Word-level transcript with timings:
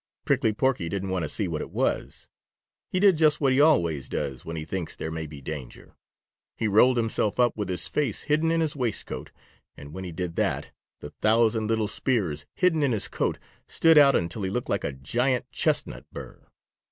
Prickly 0.25 0.51
Porky 0.51 0.89
didn't 0.89 1.11
wait 1.11 1.19
to 1.21 1.29
see 1.29 1.47
what 1.47 1.61
it 1.61 1.69
was. 1.69 2.27
He 2.89 2.99
did 2.99 3.17
just 3.19 3.39
what 3.39 3.53
he 3.53 3.61
always 3.61 4.09
does 4.09 4.43
when 4.43 4.55
he 4.55 4.65
thinks 4.65 4.95
there 4.95 5.11
may 5.11 5.27
be 5.27 5.41
danger; 5.43 5.95
he 6.57 6.67
rolled 6.67 6.97
himself 6.97 7.39
up 7.39 7.55
with 7.55 7.69
his 7.69 7.87
face 7.87 8.23
hidden 8.23 8.51
in 8.51 8.61
his 8.61 8.75
waistcoat, 8.75 9.29
and 9.77 9.93
when 9.93 10.03
he 10.03 10.11
did 10.11 10.37
that, 10.37 10.71
the 11.01 11.11
thousand 11.21 11.67
little 11.67 11.87
spears 11.87 12.47
hidden 12.55 12.81
in 12.81 12.93
his 12.93 13.07
coat 13.07 13.37
stood 13.67 13.99
out 13.99 14.15
until 14.15 14.41
he 14.41 14.49
looked 14.49 14.69
like 14.69 14.83
a 14.83 14.91
giant 14.91 15.45
chestnut 15.51 16.07
burr. 16.11 16.47